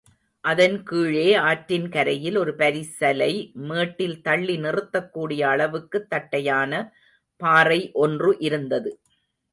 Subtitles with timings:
[0.43, 3.29] அதன்கீழே ஆற்றின் கரையில் ஒரு பரிசலை
[3.61, 6.73] மேட்டில் தள்ளி நிறுத்தக்கூடிய அளவுக்குத் தட்டையான
[7.41, 8.93] பாறை ஒன்று இருந்தது.